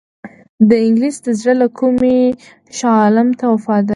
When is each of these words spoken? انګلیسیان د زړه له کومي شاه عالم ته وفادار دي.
انګلیسیان 0.85 1.23
د 1.25 1.37
زړه 1.39 1.53
له 1.61 1.67
کومي 1.79 2.17
شاه 2.77 2.97
عالم 3.03 3.29
ته 3.39 3.45
وفادار 3.53 3.83
دي. 3.83 3.89